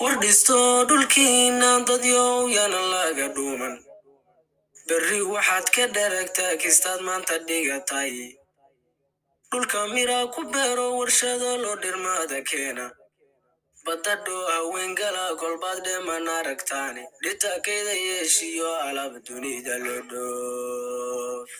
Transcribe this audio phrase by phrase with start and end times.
[0.00, 0.56] war dhisto
[1.88, 3.74] dadyow yana laga dhuuman.
[4.88, 8.12] Berri waxaad ka dharagtaa kistaad maanta dhigatay.
[9.50, 12.86] Dhulka mira ku beero warshado loo dhirmaada keena.
[13.86, 21.50] Badadho haweengala kolbaad dheeman aragtaani dhitakayda yeeshiyo alaab dunida loo dhoof.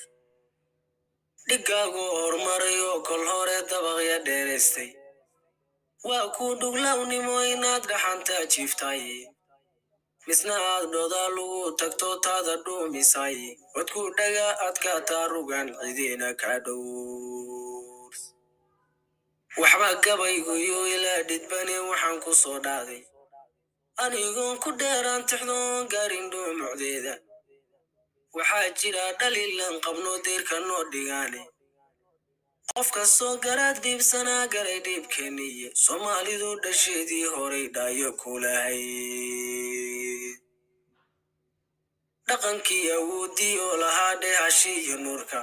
[1.49, 4.91] Dhigaagu horumarayo kol hore dabaqya dheeraystay
[6.05, 9.03] waa ku dhuglawnimo inaad dhaxantaa jiiftay
[10.27, 13.39] misna aad dhodaa lagu tagto taada dhuumisay
[13.75, 16.83] wadku dhaga adkaataa rugan cidiina kaa dhow
[19.61, 23.03] waxba gabayguyo ilaa dhidbane waxaan ku soo dhaaday
[24.05, 27.15] anigoon ku dheeraan tixdoon gaarin dhuumucdeeda
[28.37, 31.41] waxaa jira dhalilan qabno deyrka noo dhigaane
[32.75, 40.37] qof kastoo garaad dhiibsanaa garay dhiibkeeniye soomaalidu dhasheedii horay dhaayo kulahayd
[42.29, 45.41] dhaqankii awooddii oo lahaa dheehashi iyo nuurka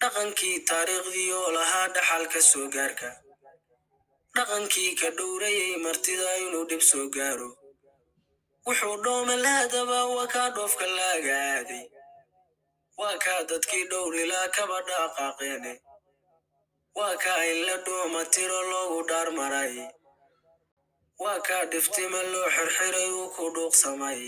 [0.00, 3.10] dhaqankii taariikhdii oo lahaa dhaxalka soo gaarka
[4.36, 5.08] dhaqankii ka.
[5.18, 7.48] Dhowrayay martida inuu dhib soo gaaro
[8.66, 11.84] wuxuu dhoomalaadaba waa kaa dhoofka laaga aaday
[13.00, 15.72] waa kaa dadkii dhowrilaa kaba dhaqaaqeene
[16.98, 19.76] waa kaa in la dhooma tiro loogu dhaarmaray
[21.22, 24.22] waa kaa dhiftima loo xirxiray uu ku dhuuqsamay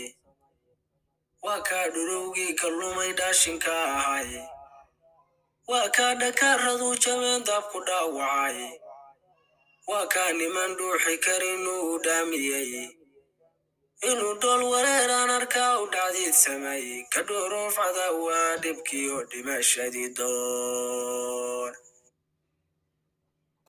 [1.45, 4.29] waa kaa dhurowgii ka lumay dhaashinka ahay.
[5.69, 8.59] Waa kaa dhakaaradu jabeen daabku dhaawacay.
[9.89, 12.71] Waa kaa niman dhuuxi karin uu dhaamiyey
[14.09, 21.71] inuu dhool wareeraan arkaa u dhacdiid sameeyey ka dhooroofcada waa dhibkii oo dhimashadii doon